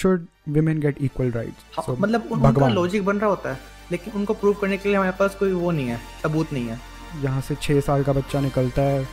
Should 0.00 0.26
women 0.48 0.80
get 0.80 1.02
equal 1.02 1.30
right 1.30 1.88
मतलब 1.90 2.28
उनका 2.32 2.68
logic 2.68 3.04
बन 3.04 3.18
रहा 3.18 3.30
होता 3.30 3.52
है 3.52 3.74
लेकिन 3.92 4.12
उनको 4.12 4.34
प्रूव 4.34 4.54
करने 4.54 4.76
के 4.76 4.88
लिए 4.88 4.96
हमारे 4.98 5.12
पास 5.18 5.34
कोई 5.34 5.52
वो 5.52 5.70
नहीं 5.70 5.88
है 5.88 6.00
सबूत 6.22 6.52
नहीं 6.52 6.68
है। 6.68 6.80
यहाँ 7.22 7.40
से 7.40 7.54
छः 7.54 7.80
साल 7.80 8.02
का 8.04 8.12
बच्चा 8.12 8.40
निकलता 8.40 8.82
है 8.82 9.06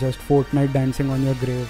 just 0.00 0.18
Fortnite 0.54 0.70
dancing 0.70 1.10
on 1.10 1.26
your 1.26 1.36
grave 1.36 1.66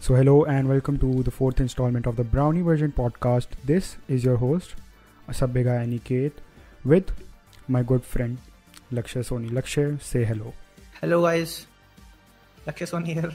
so 0.00 0.14
hello 0.14 0.44
and 0.48 0.68
welcome 0.68 0.96
to 0.98 1.12
the 1.22 1.28
fourth 1.28 1.60
installment 1.60 2.06
of 2.06 2.16
the 2.16 2.28
brownie 2.30 2.62
version 2.62 2.90
podcast 2.90 3.56
this 3.66 3.94
is 4.10 4.26
your 4.26 4.38
host 4.38 5.32
सबेगा 5.32 5.80
Aniket 5.98 6.40
with 6.86 7.14
my 7.70 7.84
good 7.84 8.00
friend 8.06 8.38
Lakshya 8.92 9.22
Soni 9.22 9.48
Lakshya 9.48 9.98
से 10.02 10.24
hello 10.24 10.52
hello 11.02 11.22
guys 11.22 11.73
Lakesh 12.66 13.06
here. 13.06 13.32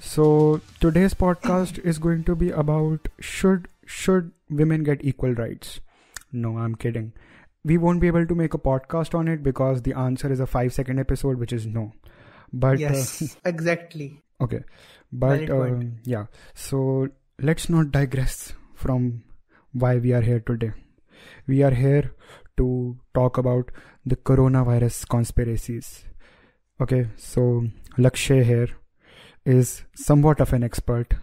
So 0.00 0.60
today's 0.80 1.14
podcast 1.14 1.78
is 1.78 1.98
going 1.98 2.24
to 2.24 2.34
be 2.34 2.50
about 2.50 3.08
should 3.20 3.68
should 3.86 4.32
women 4.50 4.82
get 4.82 5.04
equal 5.04 5.34
rights? 5.34 5.80
No, 6.32 6.58
I'm 6.58 6.74
kidding. 6.74 7.12
We 7.64 7.78
won't 7.78 8.00
be 8.00 8.06
able 8.08 8.26
to 8.26 8.34
make 8.34 8.54
a 8.54 8.58
podcast 8.58 9.14
on 9.14 9.28
it 9.28 9.42
because 9.42 9.82
the 9.82 9.94
answer 9.94 10.32
is 10.32 10.40
a 10.40 10.46
5 10.46 10.72
second 10.72 10.98
episode 10.98 11.38
which 11.38 11.52
is 11.52 11.66
no. 11.66 11.92
But 12.52 12.78
Yes, 12.78 13.22
uh, 13.22 13.26
exactly. 13.44 14.22
Okay. 14.40 14.62
But 15.12 15.48
uh, 15.50 15.80
yeah. 16.04 16.26
So 16.54 17.08
let's 17.40 17.68
not 17.68 17.92
digress 17.92 18.52
from 18.74 19.22
why 19.72 19.96
we 19.98 20.12
are 20.12 20.20
here 20.20 20.40
today. 20.40 20.72
We 21.46 21.62
are 21.62 21.70
here 21.70 22.12
to 22.56 22.96
talk 23.14 23.38
about 23.38 23.70
the 24.04 24.16
coronavirus 24.16 25.08
conspiracies 25.08 26.04
Okay, 26.79 27.07
so 27.15 27.63
Lakshay 27.97 28.43
here 28.43 28.69
is 29.45 29.83
somewhat 29.95 30.39
of 30.41 30.53
an 30.53 30.63
expert 30.63 31.13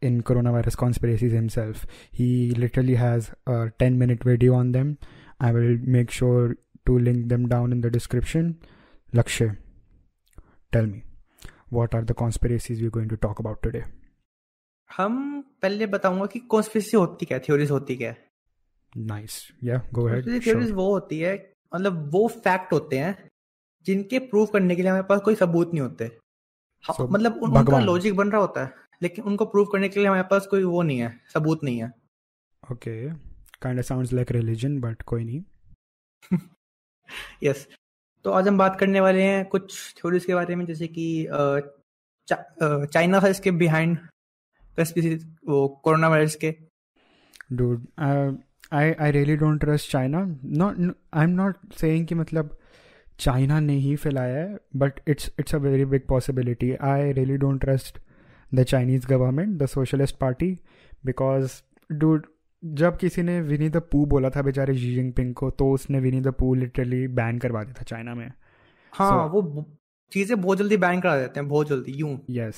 in 0.00 0.22
coronavirus 0.22 0.76
conspiracies 0.76 1.32
himself. 1.32 1.86
He 2.10 2.52
literally 2.54 2.94
has 2.94 3.30
a 3.46 3.70
10 3.78 3.98
minute 3.98 4.24
video 4.24 4.54
on 4.54 4.72
them. 4.72 4.96
I 5.40 5.52
will 5.52 5.76
make 5.96 6.10
sure 6.10 6.56
to 6.86 6.98
link 6.98 7.28
them 7.28 7.46
down 7.48 7.72
in 7.72 7.80
the 7.82 7.90
description. 7.90 8.58
Lakshay, 9.12 9.56
tell 10.72 10.86
me, 10.86 11.04
what 11.68 11.94
are 11.94 12.02
the 12.02 12.14
conspiracies 12.14 12.80
we're 12.80 12.90
going 12.90 13.08
to 13.10 13.16
talk 13.16 13.38
about 13.38 13.62
today? 13.62 13.84
हम 14.96 15.18
पहले 15.62 15.86
बताऊंगा 15.86 16.26
कि 16.26 16.38
conspiracy 16.52 16.96
होती 16.96 17.26
क्या 17.26 17.38
theories 17.46 17.70
होती 17.70 17.96
क्या 17.96 18.14
Nice. 19.10 19.34
Yeah, 19.62 19.82
go 19.92 20.06
ahead. 20.08 20.24
Theories 20.24 20.66
Sure. 20.68 20.72
वो 20.76 20.88
होती 20.92 21.18
है 21.20 21.34
मतलब 21.74 22.10
वो 22.14 22.26
फैक्ट 22.46 22.72
होते 22.72 22.98
हैं 22.98 23.12
जिनके 23.85 24.19
प्रूव 24.19 24.45
करने 24.45 24.75
के 24.75 24.81
लिए 24.81 24.91
हमारे 24.91 25.05
पास 25.09 25.21
कोई 25.21 25.35
सबूत 25.35 25.71
नहीं 25.73 25.81
होते 25.81 26.05
हाँ, 26.83 26.95
So, 26.95 27.09
मतलब 27.11 27.39
उन, 27.43 27.57
उनका 27.57 27.79
लॉजिक 27.79 28.15
बन 28.15 28.29
रहा 28.29 28.41
होता 28.41 28.65
है 28.65 28.73
लेकिन 29.03 29.25
उनको 29.25 29.45
प्रूव 29.45 29.65
करने 29.65 29.89
के 29.89 29.99
लिए 29.99 30.07
हमारे 30.07 30.23
पास 30.23 30.47
कोई 30.47 30.63
वो 30.63 30.81
नहीं 30.81 30.99
है 30.99 31.21
सबूत 31.33 31.63
नहीं 31.63 31.83
है 31.83 31.91
Okay. 32.71 33.13
Kind 33.65 33.79
of 33.79 33.85
sounds 33.85 34.11
like 34.13 34.31
religion, 34.31 34.81
but 34.83 35.01
कोई 35.03 35.23
नहीं. 35.23 35.43
यस 37.43 37.67
तो 38.23 38.31
आज 38.31 38.47
हम 38.47 38.57
बात 38.57 38.79
करने 38.79 38.99
वाले 38.99 39.23
हैं 39.23 39.45
कुछ 39.45 39.95
थ्योरीज 39.97 40.25
के 40.25 40.35
बारे 40.35 40.55
में 40.55 40.65
जैसे 40.65 40.87
कि 40.87 41.27
चा- 42.27 42.85
चाइना 42.85 43.19
था 43.19 43.27
इसके 43.27 43.51
बिहाइंड 43.51 43.97
वो 45.47 45.67
कोरोना 45.67 46.07
वायरस 46.07 46.35
के 46.35 46.55
uh, 47.53 48.31
I 48.71 48.83
I 48.99 49.11
really 49.11 49.37
don't 49.37 49.59
trust 49.63 49.89
China. 49.89 50.21
Not 50.61 50.79
n- 50.79 50.95
I'm 51.13 51.35
not 51.39 51.53
saying 51.81 52.05
कि 52.05 52.15
मतलब 52.15 52.57
चाइना 53.19 53.59
ने 53.59 53.73
ही 53.73 53.95
फैलाया 53.95 54.37
है 54.37 54.57
but 54.75 54.93
it's 55.07 55.31
it's 55.39 55.55
a 55.55 55.57
very 55.57 55.85
big 55.85 56.01
possibility 56.09 56.73
I 56.73 57.11
really 57.11 57.37
don't 57.37 57.61
trust 57.61 57.99
the 58.55 58.63
Chinese 58.63 59.07
government 59.07 59.57
the 59.57 59.65
socialist 59.65 60.17
party 60.17 60.59
because 61.05 61.51
dude 61.91 62.25
जब 62.65 62.97
किसी 62.97 63.21
ने 63.21 63.41
विनी 63.41 63.69
the 63.69 63.77
पू 63.77 64.05
बोला 64.05 64.29
था 64.29 64.41
बेचारे 64.41 64.73
जी 64.73 64.95
जिनपिंग 64.95 65.33
को 65.33 65.49
तो 65.49 65.71
उसने 65.71 65.99
Winnie 65.99 66.21
the 66.21 66.27
Pooh 66.27 66.53
literally 66.53 67.07
ban 67.07 67.37
करवा 67.37 67.63
दिया 67.63 67.73
था 67.73 67.83
चाइना 67.83 68.15
में। 68.15 68.31
हाँ 68.91 69.31
So- 69.31 69.33
वो 69.33 69.65
चीज़ें 70.11 70.41
बहुत 70.41 70.57
जल्दी 70.57 70.77
बैन 70.77 71.01
करा 71.01 71.17
देते 71.17 71.39
हैं 71.39 71.49
बहुत 71.49 71.67
जल्दी 71.69 71.91
यूँ। 71.91 72.25
Yes 72.31 72.55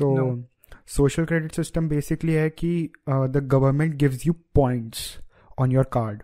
So 0.00 0.28
social 0.88 1.24
credit 1.24 1.52
system 1.52 1.88
basically 1.88 2.32
है 2.32 2.50
कि 2.50 2.90
the 3.10 3.48
government 3.52 3.94
gives 3.94 4.26
you 4.26 4.32
points 4.32 5.18
on 5.58 5.72
your 5.72 5.84
card 5.92 6.22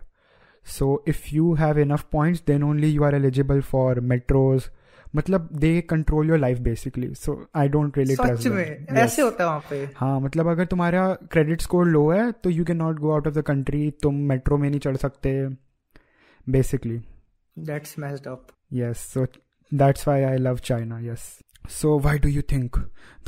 so 0.65 1.03
if 1.07 1.23
you 1.33 1.53
have 1.53 1.79
enough 1.79 2.05
points 2.11 2.43
then 2.47 2.63
only 2.63 2.89
you 2.89 3.03
are 3.03 3.15
eligible 3.15 3.61
for 3.61 3.99
metros 3.99 4.69
मतलब 5.15 5.49
they 5.53 5.81
control 5.81 6.29
your 6.29 6.37
life 6.37 6.59
basically 6.59 7.13
so 7.15 7.47
I 7.55 7.67
don't 7.67 7.97
really 7.97 8.15
trust 8.15 8.47
ऐसे 8.91 9.21
होता 9.21 9.53
है 9.53 9.59
पे? 9.69 9.89
हाँ 9.95 10.19
मतलब 10.19 10.47
अगर 10.47 10.65
तुम्हारा 10.65 11.13
credit 11.13 11.61
score 11.61 11.87
low 11.87 12.09
है 12.11 12.31
तो 12.31 12.49
you 12.49 12.65
can 12.65 12.77
not 12.77 12.99
go 12.99 13.11
out 13.11 13.27
of 13.27 13.35
the 13.35 13.41
country 13.41 13.91
तुम 13.91 14.15
मेट्रो 14.15 14.57
में 14.57 14.69
नहीं 14.69 14.79
चढ़ 14.79 14.95
सकते 14.95 15.47
basically 16.49 17.01
that's 17.59 17.99
messed 17.99 18.27
up 18.27 18.47
yes 18.73 18.97
so 18.97 19.25
that's 19.73 20.07
why 20.07 20.21
I 20.21 20.37
love 20.37 20.57
China 20.57 20.99
yes 20.99 21.39
so 21.69 21.99
why 21.99 22.19
do 22.19 22.29
you 22.29 22.41
think 22.41 22.77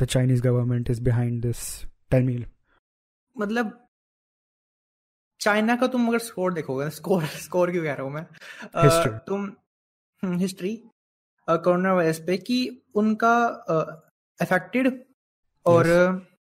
the 0.00 0.04
Chinese 0.04 0.42
government 0.42 0.90
is 0.90 1.02
behind 1.02 1.42
this 1.42 1.84
tell 2.10 2.46
मतलब 3.38 3.88
China 5.40 5.76
का 5.76 5.86
तुम 5.86 6.08
अगर 6.08 6.18
score 6.18 6.54
देखोगे 6.54 6.90
स्कोर 6.90 7.24
स्कोर 7.24 7.70
क्यों 7.70 7.82
कह 7.84 7.94
रहा 7.94 8.02
हूँ 8.02 8.12
मैं? 8.12 8.26
History. 8.88 9.18
तुम 9.26 9.52
हिस्ट्री 10.24 10.82
कोरोना 11.50 11.94
वायरस 11.94 12.18
पे 12.18 12.36
कि 12.38 12.82
उनका 12.94 13.46
अफेक्टेड 14.40 15.04
और 15.66 15.86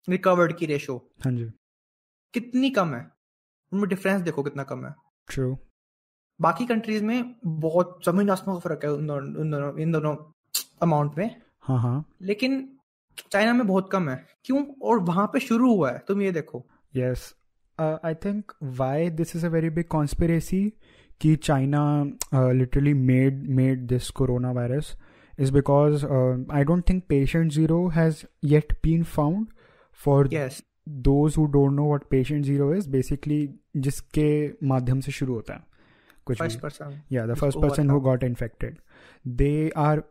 रिकवर्ड 0.09 0.57
की 0.57 0.67
रेशो 0.67 1.11
हाँ 1.25 1.33
जी। 1.33 1.45
कितनी 2.35 2.71
कम 2.71 2.95
है? 2.95 3.11
उनमें 3.73 3.89
डिफरेंस 3.89 4.21
देखो 4.23 4.43
कितना 4.43 4.63
कम 4.63 4.87
है। 4.87 4.95
ट्रू 5.29 5.59
बाकी 6.41 6.67
कंट्रीज़ 6.67 7.05
में 7.05 7.35
बहुत 7.45 8.01
ज़मीन 8.07 8.31
आसमान 8.31 8.57
का 8.57 8.61
फ़र्क 8.61 8.85
है 8.85 8.93
उन 8.93 9.07
दोनों 9.07 9.79
इन 9.79 9.93
दोनों 9.93 10.17
अमाउंट 10.83 11.19
में। 11.19 11.43
हाँ 11.69 11.79
हाँ। 11.81 12.05
लेकिन 12.23 12.69
चाइना 13.33 13.53
में 13.53 13.67
बहुत 13.67 13.89
कम 13.93 14.09
है। 14.09 14.25
क्यों? 14.45 14.65
और 14.83 14.99
वहाँ 15.01 15.27
पे 15.27 15.41
शुरू 15.41 15.75
हुआ 15.75 15.91
है। 15.93 16.03
तुम 16.09 16.23
ये 16.23 16.31
देखो। 16.33 16.65
Yes 16.95 17.35
I 17.79 18.15
think 18.15 18.53
why 18.79 19.11
this 19.11 19.35
is 19.37 19.47
a 19.47 19.49
very 19.49 19.71
big 19.71 19.85
conspiracy 19.85 20.63
कि 21.21 21.35
China 21.37 21.83
literally 22.35 22.95
made 22.95 23.47
made 23.57 23.87
this 23.87 24.11
corona 24.11 24.51
virus 24.53 24.97
is 25.39 25.53
because 25.53 26.05
I 26.53 26.65
don't 26.65 26.89
think 26.89 27.03
patient 27.09 27.53
zero 27.53 27.87
has 27.89 28.25
yet 28.45 28.73
been 28.83 29.03
found 29.05 29.47
for 29.99 30.29
those 30.89 31.35
who 31.39 31.45
don't 31.47 31.73
know 31.73 31.93
what 31.95 32.05
patient 32.11 32.45
zero 32.45 32.73
is 32.75 32.89
basically 32.91 33.49
जिसके 33.77 34.29
माध्यम 34.67 35.01
से 35.01 35.13
शुरू 35.13 35.35
होता 35.35 35.55
है। 35.55 35.67
कुछ 36.27 36.41
या 37.13 37.27
the 37.27 37.35
first 37.35 37.59
person 37.59 37.91
who 37.91 38.01
got 38.01 38.25
infected 38.25 38.79
they 39.27 39.71
are 39.77 40.03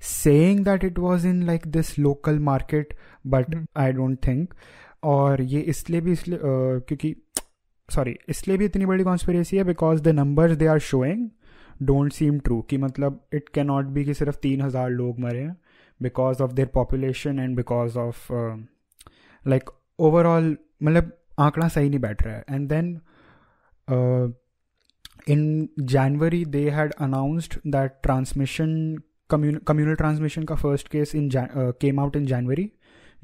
saying 0.00 0.64
that 0.64 0.84
it 0.84 0.98
was 0.98 1.24
in 1.24 1.46
like 1.46 1.72
this 1.72 1.98
local 1.98 2.38
market 2.38 2.94
but 3.30 3.54
hmm. 3.54 3.66
i 3.76 3.92
don't 3.92 4.28
think 4.28 4.54
और 5.02 5.42
ये 5.42 5.60
इसलिए 5.60 6.00
भी 6.00 6.12
इसलिए 6.12 6.38
uh, 6.38 6.44
क्योंकि 6.44 7.16
सॉरी 7.88 8.18
इसलिए 8.28 8.56
भी 8.56 8.64
इतनी 8.64 8.86
बड़ी 8.86 9.04
कॉन्स्पिरेसी 9.04 9.56
है 9.56 9.64
because 9.64 10.02
the 10.02 10.08
numbers 10.08 10.56
they 10.56 10.66
are 10.66 10.78
showing 10.78 11.30
don't 11.82 12.12
seem 12.12 12.38
true 12.38 12.62
कि 12.62 12.76
मतलब 12.76 13.28
इट 13.34 13.48
कैन 13.48 13.66
नॉट 13.66 13.84
बी 13.84 14.04
कि 14.04 14.14
सिर्फ़ 14.14 14.36
तीन 14.36 14.62
हज़ार 14.62 14.90
लोग 14.90 15.20
मरे 15.20 15.40
हैं 15.40 15.56
because 16.02 16.42
of 16.42 16.52
their 16.52 16.68
population 16.68 17.38
and 17.38 17.56
because 17.56 17.98
of 17.98 18.32
like 19.46 19.70
overall 19.98 20.56
मतलब 20.82 21.12
आंकड़ा 21.38 21.68
सही 21.68 21.88
नहीं 21.88 22.00
बैठ 22.00 22.22
रहा 22.22 22.36
है 22.36 22.44
and 22.50 22.68
then 22.68 23.00
in 25.26 25.68
January 25.92 26.44
they 26.56 26.64
had 26.70 26.92
announced 27.06 27.54
that 27.74 27.94
transmission 28.06 28.74
commun- 29.30 29.60
communal 29.70 29.96
transmission 30.02 30.46
ka 30.46 30.56
first 30.56 30.90
case 30.90 31.14
in 31.20 31.30
uh, 31.36 31.72
came 31.84 32.02
out 32.04 32.18
in 32.20 32.28
January 32.32 32.68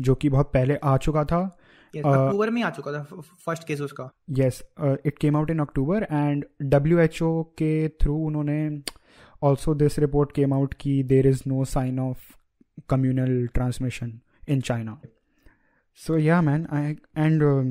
जो 0.01 0.15
कि 0.15 0.29
बहुत 0.29 0.51
पहले 0.55 0.77
आ 0.85 0.97
चुका 0.97 1.25
था। 1.25 1.41
uh, 1.51 2.07
अक्टूबर 2.07 2.51
में 2.51 2.63
आ 2.63 2.71
चुका 2.71 2.93
था 2.93 3.03
फ़र्स्ट 3.47 3.67
केस 3.69 3.81
उसका। 3.81 4.09
Yes 4.39 4.63
it 5.07 5.19
came 5.19 5.37
out 5.37 5.51
in 5.51 5.59
October 5.59 6.03
and 6.03 6.45
W 6.63 6.99
H 6.99 7.23
O 7.23 7.43
के 7.59 7.89
थ्रू 8.03 8.17
उन्होंने 8.27 8.59
also 9.43 9.75
this 9.75 9.99
report 9.99 10.33
came 10.33 10.55
out 10.55 10.75
की 10.81 11.03
there 11.13 11.27
is 11.27 11.43
no 11.49 11.65
sign 11.75 11.99
of 12.01 12.19
communal 12.89 13.47
transmission 13.55 14.21
in 14.49 14.61
China 14.61 15.01
so 15.95 16.17
yeah 16.17 16.41
man 16.41 16.67
I 16.77 16.97
and 17.23 17.43
um, 17.43 17.67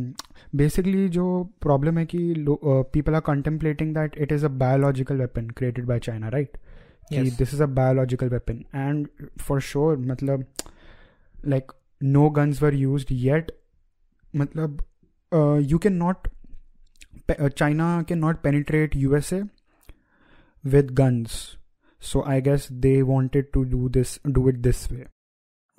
basically 0.61 1.07
जो 1.17 1.23
problem 1.65 1.97
है 1.97 2.05
कि 2.05 2.19
लो- 2.47 2.59
uh, 2.73 2.83
people 2.97 3.15
are 3.19 3.21
contemplating 3.29 3.93
that 3.93 4.17
it 4.25 4.31
is 4.31 4.43
a 4.43 4.51
biological 4.63 5.17
weapon 5.17 5.49
created 5.61 5.87
by 5.93 5.97
China 6.09 6.29
right 6.35 6.57
कि 7.11 7.23
Yes. 7.23 7.37
this 7.37 7.53
is 7.53 7.63
a 7.65 7.67
biological 7.79 8.29
weapon 8.29 8.59
and 8.73 9.07
for 9.47 9.59
sure 9.69 9.95
मतलब 10.11 10.45
like 11.55 11.73
no 12.17 12.29
guns 12.29 12.61
were 12.61 12.73
used 12.81 13.11
yet 13.11 13.51
मतलब 14.35 14.79
you 15.71 15.79
cannot 15.79 16.27
uh, 17.39 17.49
China 17.49 18.03
cannot 18.07 18.43
penetrate 18.43 18.95
USA 18.95 19.41
with 20.63 20.93
guns. 20.93 21.57
So 21.99 22.23
I 22.23 22.39
guess 22.39 22.67
they 22.85 23.01
wanted 23.03 23.51
to 23.53 23.65
do 23.65 23.89
this 23.89 24.19
do 24.37 24.47
it 24.47 24.61
this 24.63 24.89
way. 24.91 25.07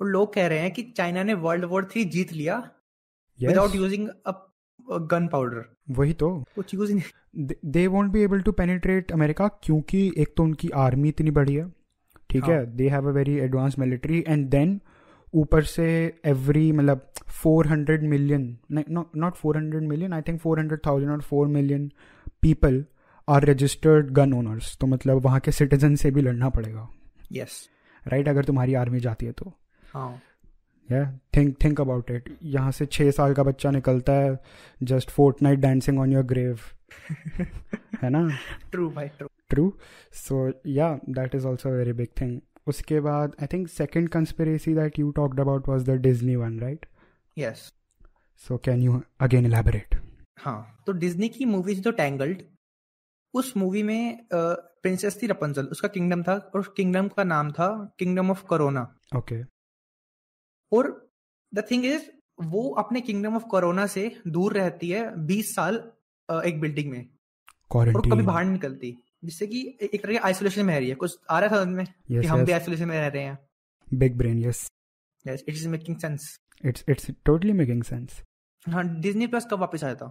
और 0.03 0.09
लोग 0.09 0.33
कह 0.33 0.47
रहे 0.47 0.59
हैं 0.59 0.71
कि 0.73 0.83
China 0.97 1.23
ने 1.23 1.33
world 1.41 1.65
war 1.65 1.85
three 1.91 2.03
जीत 2.13 2.33
लिया 2.33 2.57
विदाउट 3.39 3.75
यूजिंग 3.75 4.07
गन 5.11 5.27
पाउडर 5.27 5.65
वही 5.89 6.13
तो। 6.13 6.29
कुछ 6.55 6.73
यूज़ 6.73 6.93
नहीं। 6.93 7.47
They 7.71 7.85
won't 7.87 8.11
be 8.11 8.21
able 8.21 8.41
to 8.41 8.51
penetrate 8.51 9.11
America 9.11 9.47
क्योंकि 9.63 10.01
एक 10.17 10.33
तो 10.37 10.43
उनकी 10.43 10.69
आर्मी 10.77 11.09
इतनी 11.09 11.31
बड़ी 11.31 11.55
है 11.55 11.67
ठीक 12.29 12.43
हाँ. 12.43 12.53
है। 12.53 12.65
They 12.75 12.89
have 12.89 13.07
a 13.09 13.11
very 13.11 13.37
advance 13.39 13.75
military 13.79 14.23
and 14.27 14.47
then 14.49 14.79
ऊपर 15.33 15.63
से 15.63 15.85
एवरी 16.25 16.71
मतलब 16.71 17.07
four 17.33 17.67
hundred 17.67 18.03
million 18.09 18.57
not 18.71 19.35
four 19.35 19.57
hundred 19.57 19.87
million 19.89 20.13
I 20.13 20.21
think 20.21 20.39
four 20.39 20.59
hundred 20.59 20.79
thousand 20.87 21.11
और 21.11 21.21
four 21.21 21.47
million 21.47 21.91
people 22.41 22.83
are 23.27 23.45
registered 23.45 24.11
gun 24.11 24.33
owners 24.33 24.77
तो 24.81 24.87
मतलब 24.87 25.21
वहाँ 25.21 25.39
के 25.39 25.51
सिटीजन 25.51 25.95
से 25.95 26.11
भी 26.11 26.21
लड़ना 26.21 26.49
पड़ेगा। 26.49 26.87
Yes 27.31 27.49
yes. 27.49 28.07
Right 28.07 28.13
right? 28.13 28.29
अगर 28.29 28.45
तुम्हारी 28.45 28.73
आर्मी 28.73 28.99
जाती 28.99 29.25
है 29.25 29.31
तो। 29.31 29.53
थिंक 31.37 31.55
थिंक 31.63 31.81
अबाउट 31.81 32.11
इट 32.11 32.37
यहाँ 32.43 32.71
से 32.71 32.85
छः 32.85 33.11
साल 33.11 33.33
का 33.33 33.43
बच्चा 33.43 33.71
निकलता 33.71 34.13
है 34.13 34.39
just 34.83 35.09
Fortnite 35.41 35.59
dancing 35.59 35.99
on 35.99 36.11
your 36.13 36.23
grave 36.23 36.59
है 38.03 38.09
ना? 38.09 38.37
ट्रू 38.71 38.89
भाई 38.89 39.07
true 39.07 39.27
true 39.49 39.73
so 40.13 40.61
yeah 40.67 40.99
that 41.09 41.35
is 41.35 41.47
also 41.47 41.69
very 41.69 41.93
big 41.93 42.07
thing 42.21 42.41
उसके 42.67 42.99
बाद 42.99 43.35
I 43.41 43.47
think 43.47 43.67
second 43.67 44.09
conspiracy 44.09 44.73
that 44.73 44.99
you 44.99 45.11
talked 45.11 45.39
about 45.39 45.67
was 45.67 45.85
the 45.85 45.89
Disney 45.89 46.35
one 46.35 46.59
right 46.59 46.85
yes 47.37 47.73
so 48.37 48.57
can 48.57 48.81
you 48.81 49.01
again 49.19 49.45
elaborate 49.45 49.95
हाँ 50.39 50.83
तो 50.87 50.91
Disney 50.91 51.29
की 51.29 51.45
movies 51.45 51.81
तो 51.81 51.91
tangled 51.91 52.41
उस 53.33 53.57
movie 53.57 53.83
में 53.83 54.27
princess 54.33 55.21
थी 55.21 55.27
रपंजल 55.27 55.65
उसका 55.65 55.87
किंगडम 55.87 56.23
था 56.23 56.51
और 56.55 56.73
किंगडम 56.77 57.07
का 57.07 57.23
नाम 57.23 57.51
था 57.51 57.95
किंगडम 57.99 58.31
ऑफ़ 58.31 58.45
करोना 58.49 58.95
ओके 59.17 59.52
और 60.73 60.91
द 61.53 61.63
थिंग 61.71 61.85
इज़ 61.85 62.09
वो 62.39 62.69
अपने 62.79 63.01
किंगडम 63.01 63.35
ऑफ़ 63.35 63.43
कोरोना 63.47 63.85
से 63.87 64.11
दूर 64.29 64.53
रहती 64.53 64.89
है 64.89 65.01
बीस 65.25 65.55
साल 65.55 65.75
एक 66.29 66.59
बिल्डिंग 66.61 66.91
में। 66.91 67.05
और 67.71 67.91
कभी 67.93 68.23
बाहर 68.23 68.43
नहीं 68.43 68.53
निकलती 68.53 68.95
जिससे 69.23 69.47
कि 69.47 69.59
एक 69.83 70.01
तरह 70.03 70.11
की 70.11 70.17
आइसोलेशन 70.19 70.65
में 70.65 70.73
रह 70.73 70.79
रही 70.79 70.89
है। 70.89 70.95
कुछ 70.95 71.17
आ 71.29 71.39
रहा 71.39 71.55
था 71.55 71.61
उनमें 71.61 71.83
yes, 71.83 72.21
कि 72.21 72.27
हम 72.27 72.37
yes. 72.37 72.45
भी 72.45 72.51
आइसोलेशन 72.51 72.87
में 72.87 72.99
रह 72.99 73.07
रहे 73.07 73.23
हैं। 73.23 73.37
Big 73.87 74.17
brain 74.17 74.39
yes 74.39 74.67
yes 75.25 75.43
it 75.47 75.53
is 75.55 75.67
making 75.69 75.97
sense 75.97 76.37
it's 76.63 76.85
it's 76.89 77.11
totally 77.25 77.53
making 77.53 77.83
sense 77.83 78.21
हाँ 78.65 78.83
डिज्नी 79.01 79.27
प्लस 79.27 79.47
कब 79.51 79.59
वापस 79.59 79.83
आया 79.83 79.95
था? 79.95 80.07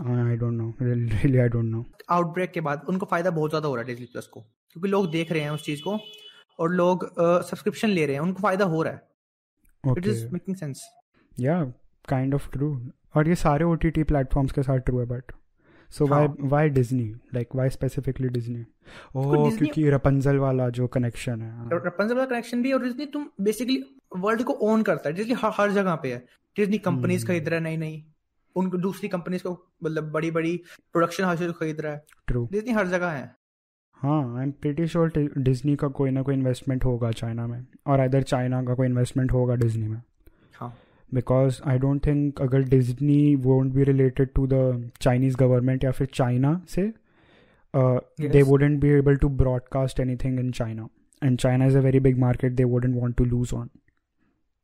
I 0.00 0.36
don't 0.36 0.52
know 0.52 0.72
really 0.82 1.38
I 1.38 1.48
don't 1.48 1.64
know 1.64 1.84
outbreak 2.10 2.52
के 2.52 2.60
बाद 2.60 2.86
उनको 2.88 3.06
फ़ायदा 3.06 3.30
बहुत 3.30 3.50
ज़्यादा 3.50 3.68
हो 3.68 3.74
रहा 3.74 3.82
है 3.82 3.88
डिज्नी 3.88 4.06
प्लस 4.12 4.26
को 4.26 4.40
क्योंकि 4.40 4.88
लोग 4.88 5.10
देख 5.10 5.32
रहे 5.32 5.42
हैं 5.42 5.50
उस 5.50 5.64
चीज़ 5.64 5.82
को 5.82 5.98
और 6.58 6.72
लोग 6.72 7.04
सब्सक्रिप्शन 7.18 7.88
uh, 7.88 7.94
ले 7.94 8.06
रहे 8.06 8.16
हैं 8.16 8.22
उनको 8.22 8.42
फ़ायदा 8.42 8.64
हो 8.64 8.82
रहा 8.82 8.92
है। 8.92 9.13
It 9.98 10.06
is 10.06 10.28
making 10.28 10.56
sense 10.56 10.90
yeah 11.40 11.64
kind 12.08 12.34
of 12.34 12.50
true 12.50 12.86
और 13.14 13.28
ये 13.28 13.34
सारे 13.34 13.64
ओटीटी 13.64 14.02
प्लेटफॉर्म्स 14.02 14.52
के 14.52 14.62
साथ 14.62 14.78
ट्रू 14.78 14.98
है 14.98 15.06
but 15.06 15.32
so 15.90 16.06
why 16.06 16.26
why 16.40 16.68
Disney 16.68 17.04
like 17.04 17.48
why 17.54 17.68
specifically 17.68 18.28
Disney 18.28 18.64
oh 19.16 19.56
क्योंकि 19.56 19.90
रपंजल 19.90 20.36
वाला 20.36 20.68
जो 20.68 20.86
कनेक्शन 20.86 21.42
है 21.42 21.68
रपंजल 21.72 22.14
वाला 22.14 22.26
कनेक्शन 22.26 22.62
भी 22.62 22.72
और 22.72 22.82
डिज्नी 22.82 23.06
तुम 23.06 23.30
बेसिकली 23.40 23.84
वर्ल्ड 24.16 24.42
को 24.42 24.52
ओन 24.52 24.82
करता 24.82 25.08
है। 25.08 25.14
डिज्नी 25.14 25.34
हर, 25.34 25.50
हर 25.54 25.72
जगह 25.72 25.94
पे 25.94 26.12
है। 26.12 26.26
Disney 26.56 26.78
companies 26.78 27.20
hmm. 27.20 27.28
खरीद 27.28 27.48
रहा 27.48 27.58
है 27.58 27.64
नई 27.64 27.76
नई 27.76 28.06
उनको 28.56 28.78
दूसरी 28.78 29.08
कंपनीज़ 29.08 29.42
को 29.42 29.66
मतलब 29.84 30.10
बड़ी 30.10 30.30
बड़ी 30.30 30.56
प्रोडक्शन 30.92 31.24
हाउसेज 31.24 31.52
खरीद 31.52 31.80
रहा 31.80 31.92
है। 31.92 32.04
ट्रू 32.26 32.48
डिज्नी 32.52 32.72
हर 32.72 32.88
जगह 32.88 33.08
है। 33.08 33.36
हाँ 34.04 34.36
I 34.38 34.42
am 34.42 34.50
pretty 34.60 34.86
sure 34.86 35.12
Disney 35.38 35.74
का 35.76 35.88
कोई 35.98 36.10
ना 36.10 36.22
कोई 36.22 36.34
इन्वेस्टमेंट 36.34 36.84
होगा 36.84 37.10
चाइना 37.10 37.46
में 37.46 37.64
और 37.86 38.00
इधर 38.04 38.22
चाइना 38.22 38.62
का 38.64 38.74
कोई 38.74 38.86
इन्वेस्टमेंट 38.86 39.32
होगा 39.32 39.54
डिज्नी 39.54 39.86
में। 39.88 40.00
हाँ। 40.54 40.68
बिकॉज़ 41.10 41.60
आई 41.66 41.78
डोंट 41.78 42.04
थिंक 42.06 42.40
अगर 42.42 42.62
Disney 42.68 43.34
won't 43.44 43.72
be 43.72 43.84
related 43.84 44.28
to 44.34 44.46
the 44.46 44.90
Chinese 45.00 45.36
government 45.36 45.84
या 45.84 45.90
फिर 45.90 46.08
चाइना 46.14 46.60
से 46.68 46.82
they 47.74 48.42
wouldn't 48.42 48.80
be 48.80 48.88
able 48.88 49.16
to 49.16 49.28
broadcast 49.38 50.00
anything 50.24 50.38
in 50.40 50.50
China 50.50 50.88
and 51.22 51.38
China 51.38 51.66
is 51.66 51.76
a 51.78 51.80
very 51.80 52.00
big 52.00 52.18
market 52.18 52.52
they 52.52 52.64
wouldn't 52.64 52.94
want 52.96 53.16
to 53.16 53.24
lose 53.24 53.54
on 53.54 53.70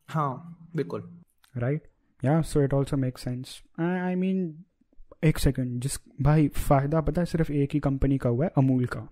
हाँ 0.08 0.58
बिल्कुल। 0.76 1.08
Right 1.54 1.86
yeah 2.22 2.40
so 2.42 2.62
it 2.62 2.74
also 2.74 2.96
make 2.96 3.18
sense 3.18 3.60
I 3.80 4.14
mean 4.14 4.52
एक 5.24 5.38
second 5.38 5.80
जिस 5.80 5.98
भाई 6.22 6.48
फ़ायदा 6.48 7.00
पता 7.00 7.20
है 7.20 7.26
सिर्फ़ 7.26 7.52
एक 7.52 7.70
ही 7.74 7.80
कंपनी 7.80 8.18
का 8.18 8.28
हुआ 8.28 8.44
है 8.44 8.50
अमूल 8.58 8.84
का। 8.86 9.06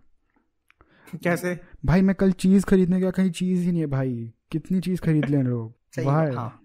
कैसे? 1.24 1.60
भाई 1.84 2.02
मैं 2.02 2.14
कल 2.14 2.32
चीज़ 2.32 2.64
खरीदने 2.64 3.00
गया 3.00 3.10
कहीं 3.10 3.30
चीज़ 3.30 3.60
ही 3.60 3.70
नहीं 3.70 3.80
है 3.80 3.86
भाई। 3.86 4.32
कितनी 4.50 4.80
चीज़ 4.80 5.00
खरीद 5.00 5.24
लें 5.24 5.42
लोग? 5.42 5.74
भाई। 6.04 6.30
हाँ. 6.30 6.64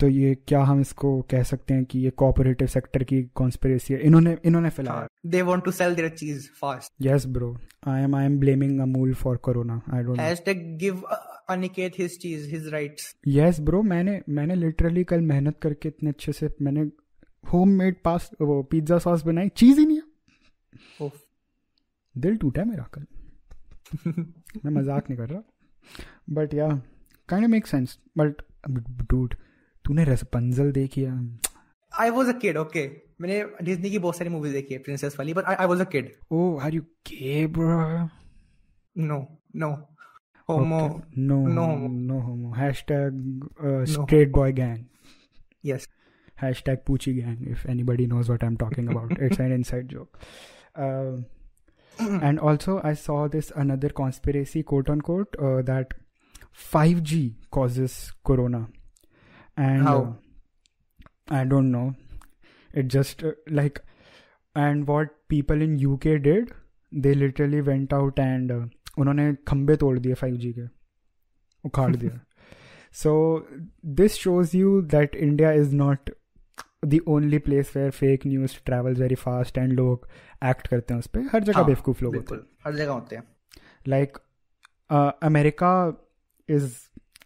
तो 0.00 0.08
ये 0.08 0.34
क्या 0.34 0.60
हम 0.60 0.80
इसको 0.80 1.22
कह 1.22 1.42
सकते 1.42 1.74
हैं 1.74 1.84
कि 1.84 1.98
ये 1.98 2.10
कोऑपरेटिव 2.10 2.68
सेक्टर 2.68 3.04
की 3.04 3.22
कॉन्स्पिरेसी 3.22 3.94
है। 3.94 4.00
इन्होंने 4.00 4.36
इन्होंने 4.44 4.70
फ़िलहाल 4.70 5.06
they 5.26 5.42
want 5.42 5.64
to 5.64 5.70
sell 5.70 5.94
their 5.94 6.08
cheese 6.08 6.48
fast 6.50 6.92
yes 7.02 7.26
bro 7.26 7.58
I 7.86 8.02
am 8.02 8.16
I 8.16 8.24
am 8.24 8.38
blaming 8.38 8.80
Amul 8.80 9.14
for 9.14 9.36
corona 9.36 9.80
I 9.92 10.02
don't 10.02 10.20
hashtag 10.20 10.78
give 10.78 11.02
Aniket 11.50 11.92
his 11.98 12.18
cheese 12.18 12.50
his 12.50 12.68
rights 12.68 13.16
yes 13.26 13.60
bro 13.60 13.82
मैंने 13.82 14.22
मैंने 14.28 14.54
literally 14.54 15.04
कल 15.04 15.20
मेहनत 15.20 15.58
करके 15.62 15.88
इतने 15.88 16.10
अच्छे 16.10 16.32
से 16.32 16.54
मैंने 16.62 16.90
होम 17.52 17.68
मेड 17.68 17.96
पास 18.04 18.30
वो 18.40 18.62
पिज्जा 18.62 18.98
सॉस 18.98 19.22
बनाई। 19.22 19.48
चीज़ 19.48 19.80
ही 19.80 19.86
नहीं 19.86 19.98
है। 19.98 21.10
दिल 22.18 22.36
टूटा 22.36 22.64
मेरा 22.64 22.88
कल। 22.94 23.04
मैं 24.06 24.70
मज़ाक 24.70 25.10
नहीं 25.10 25.18
कर 25.18 25.28
रहा। 25.28 25.42
But 26.30 26.54
yeah 26.54 26.68
kind 27.28 27.44
of 27.44 27.50
make 27.50 27.66
sense 27.66 27.98
but 28.18 28.42
dude 29.10 29.34
तूने 29.84 30.04
रसपंजल 30.04 30.72
देखी 30.72 31.02
है? 31.02 31.12
I 31.92 32.10
was 32.10 32.28
a 32.28 32.38
kid 32.38 32.56
okay 32.56 32.88
मैंने 33.20 33.42
डिज्नी 33.64 33.90
की 33.90 33.98
बहुत 33.98 34.16
सारी 34.16 34.30
मूवीज़ 34.30 34.52
देखी 34.52 34.74
है 34.74 34.80
प्रिंसेस 34.80 35.16
वाली 35.18 35.34
but 35.34 35.44
I 35.44 35.66
was 35.66 35.80
a 35.80 35.84
kid 35.84 36.12
oh 36.32 36.56
are 36.56 36.74
you 36.74 36.82
gay 37.06 37.46
bro 37.46 38.08
no 38.96 39.18
no 39.56 39.70
homo 40.48 40.80
no 41.18 41.46
no 41.48 41.66
no 41.88 42.20
homo 42.20 42.70
straight 42.72 44.28
boy 44.32 44.52
gang 44.52 44.84
yes 45.64 45.88
पूछी 46.86 47.14
gang 47.14 47.48
if 47.48 47.66
anybody 47.70 48.06
knows 48.06 48.26
what 48.26 48.44
I 48.44 48.50
am 48.50 48.56
talking 48.56 48.88
about 48.88 49.18
it's 49.22 49.40
an 49.40 49.52
inside 49.52 49.86
joke 49.86 50.18
and 51.99 52.39
also 52.39 52.79
i 52.83 52.93
saw 52.93 53.27
this 53.27 53.51
another 53.55 53.89
conspiracy 53.89 54.63
quote 54.63 54.89
unquote 54.89 55.35
uh, 55.39 55.61
that 55.61 55.93
5g 56.71 57.35
causes 57.51 58.13
corona 58.25 58.67
and 59.57 59.83
how 59.83 59.97
uh, 59.97 61.35
i 61.39 61.43
don't 61.43 61.71
know 61.71 61.93
it 62.73 62.87
just 62.87 63.23
uh, 63.23 63.31
like 63.47 63.83
and 64.55 64.87
what 64.87 65.15
people 65.29 65.61
in 65.61 65.75
uk 65.93 66.01
did 66.29 66.53
they 66.91 67.13
literally 67.13 67.61
went 67.61 67.93
out 67.93 68.19
and 68.19 68.51
uh, 68.51 68.63
उन्होंने 68.97 69.33
खंबे 69.47 69.75
तोड़ 69.75 69.97
दिए 69.99 70.13
five 70.13 70.35
G 70.37 70.51
के 70.53 70.65
उखाड़ 71.65 71.95
दिया 71.95 72.19
so 72.93 73.13
this 73.99 74.15
shows 74.23 74.55
you 74.55 74.81
that 74.95 75.15
India 75.15 75.51
is 75.61 75.73
not 75.73 76.09
the 76.82 76.98
only 77.08 77.38
place 77.46 77.72
where 77.76 77.90
fake 77.90 78.26
news 78.26 78.56
travel 78.66 78.94
very 78.94 79.14
fast 79.14 79.58
and 79.58 79.72
लोग 79.72 80.08
act 80.44 80.66
करते 80.66 80.94
हैं 80.94 80.98
उस 80.98 81.06
पर 81.06 81.28
हर 81.32 81.42
जगह 81.44 81.56
हाँ, 81.56 81.66
बेवकूफ़ 81.66 82.02
लोग 82.04 82.16
होते 82.16 82.34
हैं 82.34 82.42
हर 82.64 82.74
जगह 82.76 82.92
होते 82.92 83.16
हैं 83.16 83.22
like 83.88 84.18
America 85.22 85.72
is 86.48 86.72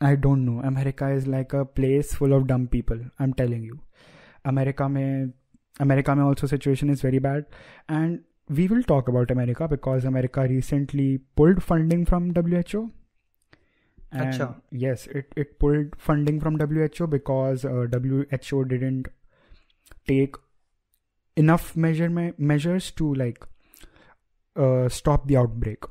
I 0.04 0.16
don't 0.16 0.38
know 0.38 0.61
America 0.66 1.11
is 1.11 1.28
like 1.30 1.54
a 1.54 1.62
place 1.78 2.14
full 2.16 2.32
of 2.32 2.44
dumb 2.47 2.66
people 2.73 3.00
I 3.00 3.25
am 3.25 3.32
telling 3.32 3.64
you 3.66 3.78
America 4.47 4.88
में 4.88 5.32
अमेरिका 5.80 6.14
में 6.14 6.23
also 6.25 6.47
situation 6.47 6.90
is 6.90 7.06
very 7.06 7.21
bad 7.21 7.44
and 7.90 8.18
we 8.50 8.64
will 8.68 8.82
talk 8.82 9.09
about 9.09 9.30
America 9.30 9.66
because 9.68 10.04
America 10.04 10.42
recently 10.49 11.21
pulled 11.37 11.62
funding 11.62 12.04
from 12.04 12.25
WHO. 12.35 12.80
And 14.12 14.32
Achha. 14.32 14.49
yes, 14.71 15.06
it, 15.06 15.32
it 15.37 15.59
pulled 15.59 15.94
funding 15.99 16.40
from 16.40 16.59
WHO 16.59 17.06
because 17.06 17.64
uh, 17.64 17.87
WHO 17.90 18.64
didn't 18.64 19.09
take 20.06 20.37
enough 21.37 21.76
measure 21.76 22.11
measures 22.38 22.90
to 22.92 23.14
like 23.14 23.44
uh, 24.56 24.88
stop 24.88 25.26
the 25.26 25.37
outbreak. 25.37 25.84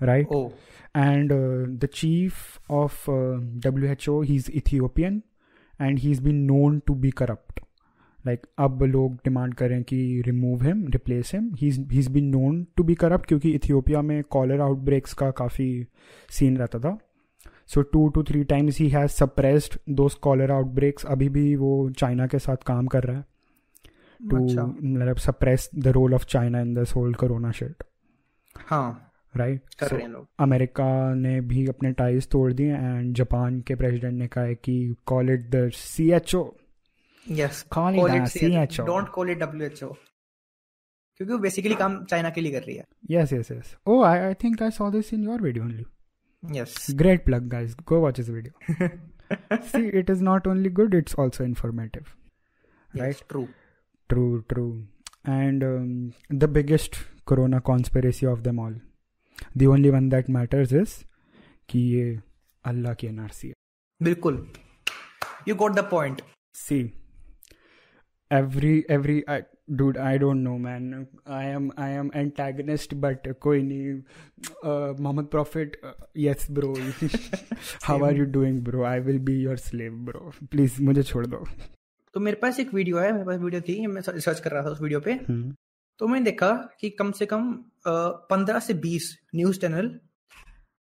Right? 0.00 0.26
Oh. 0.30 0.52
And 0.94 1.30
uh, 1.30 1.70
the 1.78 1.88
chief 1.88 2.58
of 2.68 3.08
uh, 3.08 3.38
WHO, 3.62 4.22
he's 4.22 4.50
Ethiopian 4.50 5.22
and 5.78 5.98
he's 5.98 6.20
been 6.20 6.46
known 6.46 6.82
to 6.86 6.94
be 6.94 7.12
corrupt 7.12 7.60
like 8.26 8.46
अब 8.58 8.82
लोग 8.82 9.14
demand 9.24 9.54
करें 9.54 9.82
कि 9.82 10.00
remove 10.26 10.62
him 10.62 10.86
replace 10.92 11.30
him 11.34 11.50
he 11.60 11.68
is 11.98 12.10
been 12.12 12.24
known 12.30 12.64
to 12.76 12.84
be 12.84 12.94
corrupt 12.94 13.26
क्योंकि 13.26 13.50
Ethiopia 13.50 14.02
में 14.02 14.22
cholera 14.30 14.60
outbreaks 14.60 15.14
का 15.14 15.30
काफ़ी 15.38 15.86
scene 16.38 16.56
रहता 16.56 16.78
था 16.78 16.98
so 17.74 17.82
two 17.82 18.08
two 18.08 18.22
three 18.22 18.44
times 18.44 18.78
he 18.78 18.88
has 18.88 19.10
suppressed 19.10 19.78
दो 19.88 20.08
स्कॉलर 20.08 20.50
आउटब्रेक्स 20.50 21.06
अभी 21.06 21.28
भी 21.28 21.56
वो 21.56 21.90
चाइना 21.90 22.26
के 22.26 22.38
साथ 22.38 22.56
काम 22.56 22.86
कर 22.86 23.02
रहा 23.02 23.16
है। 23.16 23.24
टू 24.30 24.48
अच्छा। 24.48 24.64
मतलब 24.64 25.16
suppress 25.16 25.70
the 25.74 25.88
role 25.88 26.14
of 26.14 26.24
China 26.24 26.60
in 26.60 26.74
this 26.74 26.96
whole 26.96 27.14
corona 27.14 27.50
shit 27.50 27.84
हाँ। 28.56 29.12
राइट 29.36 29.60
अमेरिका 30.40 31.14
ने 31.14 31.40
भी 31.40 31.66
अपने 31.66 31.92
टाइज 31.92 32.28
तोड़ 32.28 32.52
दिए 32.52 32.74
एंड 32.74 33.14
जापान 33.14 33.60
के 33.60 33.74
प्रेसिडेंट 33.74 34.14
ने 34.14 34.26
कहा 34.26 34.44
है 34.44 34.54
कि 34.54 34.94
call 35.06 35.30
it 35.30 35.40
the 35.40 35.70
C 35.70 36.10
H 36.10 36.34
O 36.34 36.50
yes 37.30 37.64
Call 37.74 37.94
it 37.94 38.00
call 38.00 38.14
it 38.14 38.22
CHO. 38.22 38.86
Don't 38.86 39.08
call 39.08 39.30
it 39.30 39.38
WHO 39.38 39.88
क्योंकि 41.16 41.32
वो 41.32 41.38
बेसिकली 41.38 41.74
काम 41.74 42.04
चाइना 42.04 42.30
के 42.30 42.40
लिए 42.40 42.52
कर 42.52 42.62
रही 42.62 42.76
है। 42.76 42.84
Yes, 43.10 43.32
yes, 43.32 43.50
yes. 43.52 43.72
Oh, 43.86 43.98
I, 44.10 44.30
I 44.30 44.34
think 44.34 44.62
I 44.62 44.70
saw 44.78 44.90
this 44.96 45.12
in 45.12 45.24
your 45.28 45.38
video 45.46 45.64
only. 45.64 45.84
Yes 46.55 46.75
Great 47.01 47.25
plug, 47.25 47.49
guys. 47.49 47.75
Go 47.91 47.99
watch 48.05 48.17
this 48.21 48.27
video. 48.27 48.89
See, 49.71 49.87
it 50.01 50.09
is 50.15 50.21
not 50.27 50.47
only 50.47 50.71
good, 50.79 50.93
it's 50.93 51.15
also 51.23 51.43
informative. 51.43 52.15
Right? 52.93 53.23
True 53.29 53.47
True, 54.09 54.43
true. 54.53 54.71
And 55.35 55.63
um, 55.63 56.13
the 56.43 56.47
biggest 56.57 56.97
corona 57.31 57.61
conspiracy 57.69 58.27
of 58.31 58.43
them 58.43 58.59
all. 58.65 58.75
The 59.55 59.67
only 59.75 59.91
one 59.95 60.09
that 60.09 60.29
matters 60.37 60.73
is 60.81 60.93
कि 61.69 61.79
ये 61.79 62.03
अल्लाह 62.71 62.93
की 62.93 63.07
NRC 63.07 63.47
है 63.47 63.53
बिल्कुल 64.03 64.35
you 65.47 65.55
got 65.55 65.75
the 65.75 65.89
point 65.91 66.21
See, 66.55 66.83
every 68.31 68.75
every 68.95 69.15
Dude, 69.70 69.96
I 69.96 70.18
don't 70.18 70.42
know, 70.42 70.58
man. 70.58 71.06
I 71.26 71.44
am 71.44 71.70
I 71.78 71.90
am 71.90 72.10
antagonist, 72.14 72.94
but 73.00 73.26
कोई 73.40 73.62
नहीं. 73.62 74.02
Uh, 74.64 75.22
Prophet, 75.24 75.76
uh, 75.84 75.92
yes, 76.14 76.48
bro. 76.48 76.74
How 77.82 78.02
are 78.02 78.12
you 78.12 78.26
doing, 78.26 78.60
bro? 78.60 78.84
I 78.84 78.98
will 78.98 79.18
be 79.18 79.34
your 79.34 79.56
slave, 79.56 79.92
bro. 80.08 80.32
Please, 80.50 80.80
मुझे 80.80 81.02
छोड़ 81.02 81.26
दो. 81.26 81.44
तो 82.14 82.20
मेरे 82.20 82.36
पास 82.36 82.60
एक 82.60 82.74
video 82.74 82.98
है 82.98 83.12
मेरे 83.12 83.24
पास 83.24 83.38
वीडियो 83.40 83.60
थी 83.60 83.86
मैं 83.86 84.00
सर्च 84.00 84.40
कर 84.40 84.50
रहा 84.50 84.62
था 84.62 84.70
उस 84.70 84.80
वीडियो 84.80 85.00
पे 85.00 85.14
Hmm. 85.14 85.54
तो 85.98 86.06
मैंने 86.08 86.24
देखा 86.24 86.50
कि 86.80 86.90
कम 86.90 87.10
से 87.12 87.26
कम 87.26 87.52
पंद्रह 87.86 88.58
से 88.58 88.74
बीस 88.74 89.18
न्यूज़ 89.34 89.58
चैनल 89.60 90.00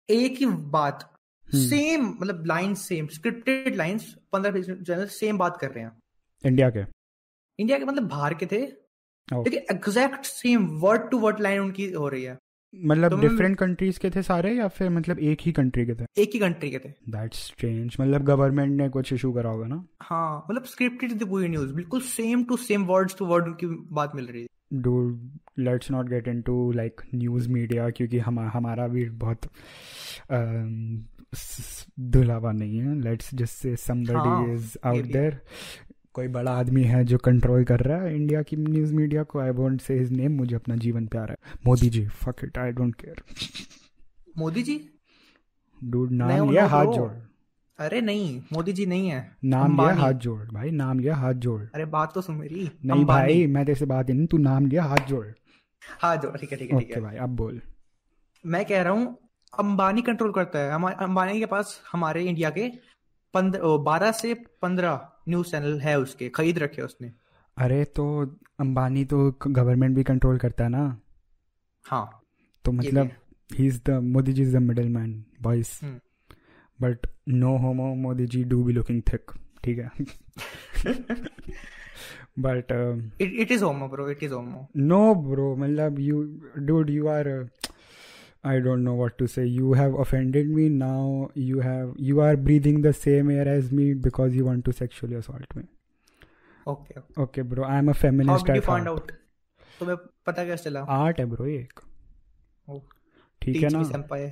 एक 0.10 0.38
ही 0.40 0.46
बात 0.76 1.04
हम्म। 1.46 1.64
सेम 1.68 2.08
मतलब 2.22 2.44
लाइन 2.46 2.74
सेम 2.74 3.08
स्क्रिप्टेड 3.08 3.76
लाइंस 3.76 4.16
पंद्रह 4.32 4.62
चैनल 4.62 5.06
सेम 5.06 5.38
बात 5.38 5.58
कर 5.62 5.72
रहे 5.72 5.84
हैं 5.84 5.92
इंडिया 6.46 6.70
के. 6.70 6.84
इंडिया 7.60 7.80
के 7.80 7.86
मतलब 7.86 8.04
बाहर 8.04 8.34
के 8.34 8.46
थे. 8.46 8.62
लेकिन 9.34 9.76
exact 9.76 10.26
same 10.26 10.68
word 10.68 11.12
to 11.12 11.20
word 11.20 11.40
line 11.40 11.60
उनकी 11.60 11.92
हो 11.92 12.10
रही 12.10 12.24
है। 12.24 12.38
मतलब 12.76 13.22
डिफरेंट 13.22 13.58
कंट्रीज़ 13.58 14.00
के 14.00 14.10
थे 14.10 14.22
सारे 14.22 14.54
या 14.56 14.68
फिर 14.68 14.90
मतलब 14.90 15.20
एक 15.20 15.38
ही 15.42 15.52
कंट्री 15.52 15.86
के 15.86 15.94
थे? 15.96 16.06
एक 16.18 16.30
ही 16.34 16.40
कंट्री 16.40 16.72
के 16.72 16.80
थे। 16.80 16.90
दैट्स 16.90 17.46
स्ट्रेंज 17.46 17.98
मतलब 18.02 18.24
गवर्नमेंट 18.24 18.78
ने 18.78 18.90
कुछ 18.90 19.14
इशू 19.14 19.34
करा 19.34 19.50
होगा 19.50 19.68
ना? 19.68 19.86
हाँ 20.02 20.46
मतलब 20.50 20.64
स्क्रिप्टेड 20.64 21.22
थी 21.22 21.26
पूरी 21.26 21.48
न्यूज़ 21.48 21.74
बिल्कुल 21.74 22.02
same 22.02 22.44
to 22.44 22.58
same 22.58 22.86
words 22.86 23.16
to 23.18 23.26
word 23.26 23.46
उनकी 23.46 23.68
बात 23.68 24.12
मिल 24.16 24.26
रही 24.26 24.44
थी 24.44 24.48
dude 24.74 25.18
let's 25.60 25.88
not 25.92 26.06
get 26.14 26.28
into 26.28 26.72
like 26.78 27.24
news 27.24 27.48
media 27.48 27.94
क्योंकि 27.98 28.20
हम 28.20 28.40
हमारा 28.40 28.88
भी 28.88 29.10
बहुत 29.10 29.42
um, 30.32 31.00
स- 31.36 31.86
दुलावा 32.00 32.52
नहीं 32.52 32.78
है। 32.78 33.02
Let's 33.02 33.36
just 33.36 33.54
say 33.54 33.76
somebody 33.76 34.56
is 34.56 34.62
ये 34.62 34.92
out 34.92 35.04
भी 35.04 35.14
there 35.14 35.36
कोई 36.16 36.28
बड़ा 36.30 36.52
आदमी 36.54 36.84
है 36.84 37.04
जो 37.06 37.18
कंट्रोल 37.20 37.64
कर 37.64 37.80
रहा 37.80 38.02
है 38.02 38.16
इंडिया 38.16 38.42
की 38.42 38.56
न्यूज़ 38.58 38.94
मीडिया 38.94 39.24
को 39.24 39.40
I 39.40 39.50
won't 39.52 39.82
say 39.82 39.98
his 40.00 40.12
name 40.12 40.36
मुझे 40.38 40.56
अपना 40.56 40.76
जीवन 40.78 41.06
प्यारा 41.08 41.32
है। 41.32 41.58
Modi 41.66 41.90
ji 41.90 42.06
fuck 42.08 42.44
it 42.44 42.58
I 42.58 42.72
don't 42.72 42.96
care 42.96 43.24
Modi 44.38 44.64
ji? 44.64 44.78
Dude 45.82 46.12
नाम 46.14 46.50
लिया 46.50 46.66
हाथ 46.68 46.86
जोड़। 46.94 47.10
अरे 47.80 48.02
नहीं 48.02 48.42
मोदी 48.54 48.74
जी 48.74 48.86
नहीं 48.86 49.10
है। 49.10 49.20
नाम 49.46 49.82
लिया। 49.82 49.94
हाथ 49.96 50.14
जोड़। 50.26 50.42
भाई 50.52 50.72
नाम 50.72 51.00
लिया 51.00 51.16
हाथ 51.16 51.34
जोड़। 51.46 51.62
अरे 51.62 51.86
बात 51.86 52.14
तो 52.14 52.22
सुन 52.22 52.36
मेरी। 52.36 52.70
नहीं 52.86 53.06
भाई 53.06 53.46
मैं 53.48 53.66
तेरे 53.66 53.80
से 53.80 53.86
बात 53.86 54.10
ही 54.10 54.14
नहीं 54.14 54.28
तू 54.28 54.38
नाम 54.38 54.66
लिया 54.66 54.84
हाथ 54.84 55.08
जोड़। 55.08 55.26
हाँ 56.02 56.16
जो 56.18 56.32
ठीक 56.32 56.52
है 56.52 56.58
ठीक 56.58 56.72
है 56.72 56.80
ठीक 56.80 56.96
है। 56.96 57.02
भाई 57.02 57.18
अब 57.18 57.36
बोल। 57.36 57.62
मैं 58.44 58.64
कह 58.66 58.82
रहा 58.82 58.94
हूँ 58.94 59.18
अंबानी 59.54 60.02
कंट्रोल 60.02 60.32
करता 60.32 60.60
है। 60.60 60.94
अंबानी 60.98 61.40
के 61.40 61.46
पास 61.46 61.82
हमारे 61.92 62.24
इंडिया 62.24 62.50
के 62.50 62.70
पंद्रह 63.34 63.78
बारह 63.84 64.12
से 64.12 64.34
पंद्रह 64.62 65.12
न्यूज़ 65.30 65.52
चैनल 65.52 65.80
है 65.80 66.00
उसके 66.00 66.30
खरीद 66.30 66.60
रखे 66.60 66.82
उसने। 66.82 67.12
अरे 67.58 67.84
तो 67.96 68.06
अंबानी 68.60 69.06
तो 69.06 69.32
गवर्नमेंट 69.48 69.96
भी 69.96 70.04
कंट्रोल 70.04 70.38
करता 70.38 70.64
है 70.64 70.70
ना? 70.70 71.02
हाँ। 71.86 72.22
तो 72.66 72.72
मतलब 72.72 73.06
है। 73.06 73.66
Is 73.66 73.80
the 73.86 74.00
Modi 74.04 74.34
ji 74.34 74.42
is 74.42 74.56
the 74.58 74.62
middle 74.62 74.90
man 74.90 75.24
boys. 75.42 75.80
But 76.80 77.08
no 77.30 77.58
homo 77.58 77.94
Modi 77.96 78.26
ji 78.26 78.44
do 78.44 78.64
be 78.64 78.74
looking 78.74 79.02
thick 79.04 79.32
ठीक 79.64 79.78
है? 79.80 79.90
But 82.40 82.72
it 83.22 83.34
it 83.34 83.52
is 83.52 83.64
homo 83.64 83.88
bro 83.88 84.10
it 84.10 84.24
is 84.24 84.34
homo 84.34 84.68
no 84.78 85.16
bro 85.16 85.56
मतलब 85.56 86.00
you 86.00 86.24
dude 86.58 86.90
you 86.90 87.08
are 87.08 87.28
no 88.46 88.96
what 88.96 89.18
to 89.18 89.28
say 89.28 89.46
you 89.46 89.74
have 89.74 89.96
offended 89.96 90.48
me 90.48 90.70
now 90.70 91.28
you 91.38 91.60
have 91.60 91.96
you 92.00 92.20
are 92.20 92.36
breathing 92.36 92.84
the 92.86 92.92
same 92.92 93.32
air 93.32 93.48
as 93.48 93.74
me 93.74 93.94
because 93.94 94.36
you 94.36 94.46
want 94.46 94.64
to 94.66 94.72
sexually 94.72 95.16
assault 95.16 95.58
me 95.58 95.64
okay 96.68 97.22
okay 97.24 97.44
bro 97.44 97.64
I 97.64 97.78
am 97.78 97.90
uh 97.90 97.92
how 97.92 98.02
feminist 98.02 98.46
did 98.46 98.56
you 98.56 98.62
at 98.62 98.66
find 98.66 98.88
heart 98.88 99.02
out 99.02 99.12
तुम्हें 99.80 99.98
पता 100.26 100.46
कैसे 100.46 100.64
चला? 100.64 100.80
Art 100.80 101.20
है 101.20 101.26
bro 101.26 101.46
ये 101.46 101.58
एक। 101.58 101.80
Oh, 102.70 102.82
ठीक 103.42 103.64
है 103.64 103.70
ना? 103.70 104.32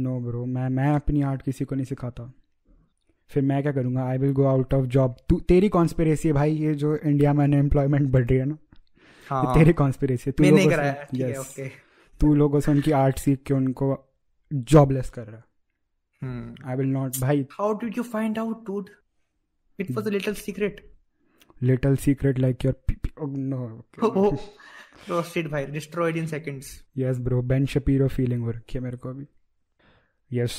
नो 0.00 0.20
ब्रो 0.20 0.44
मैं 0.46 0.68
मैं 0.68 0.88
अपनी 0.94 1.22
आर्ट 1.22 1.42
किसी 1.42 1.64
को 1.64 1.74
नहीं 1.74 1.84
सिखाता। 1.84 2.32
फिर 3.28 3.42
मैं 3.42 3.62
क्या 3.62 3.72
करूँगा? 3.72 4.04
I 4.04 4.18
will 4.18 4.32
go 4.32 4.44
out 4.44 4.74
of 4.74 4.86
job 4.86 5.16
तू 5.28 5.40
तेरी 5.40 5.68
कॉन्स्पिरेसी 5.68 6.28
है 6.28 6.34
भाई 6.34 6.52
ये 6.52 6.74
जो 6.74 6.96
इंडिया 6.96 7.32
में 7.32 7.44
अनएम्प्लॉयमेंट 7.44 8.10
बढ़ 8.10 8.26
रही 8.26 8.38
है 8.38 8.44
ना? 8.44 8.58
हाँ। 9.30 9.54
तेरी 9.54 9.72
कॉन्स्पिरेसी 9.72 10.30
है। 10.30 10.32
तू 10.32 10.44
मैंने 10.44 10.66
कराया। 10.66 10.92
से 10.92 11.16
ठीक 11.16 11.36
yes, 11.36 11.38
ओके 11.38 11.85
तू 12.20 12.34
लोगों 12.34 12.60
से 12.60 12.70
उनकी 12.70 12.90
आर्ट 12.92 13.18
सीख 13.18 13.42
के 13.46 13.54
उनको 13.54 13.88
जॉबलेस 14.52 15.10
कर 15.10 15.26
रहा 15.26 16.70
आई 16.70 16.76
विल 16.76 16.86
नॉट 16.88 17.16
भाई। 17.20 17.46
How 17.52 17.72
did 17.78 17.96
you 17.98 18.02
find 18.02 18.38
out 18.38 18.64
dude 18.66 18.90
it 19.78 19.90
was 19.90 20.06
a 20.06 20.10
little 20.10 20.34
secret 20.34 20.80
little 21.62 21.96
secret 21.96 22.38
like 22.38 22.64
your 22.64 23.28
no 23.28 24.30
roasted 25.08 25.48
भाई 25.50 25.66
destroyed 25.66 26.16
in 26.16 26.26
seconds 26.26 26.82
yes 26.98 27.18
bro 27.18 27.42
Ben 27.42 27.66
Shapiro 27.66 28.08
feeling 28.08 28.42
हो 28.42 28.50
रखी 28.50 28.78
है 28.78 28.84
मेरे 28.84 28.96
को 28.96 29.08
अभी। 29.08 29.26
Yes 30.30 30.54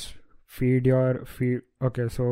feed 0.58 0.86
your 0.86 1.22
feed 1.28 1.62
okay 1.86 2.08
so 2.08 2.24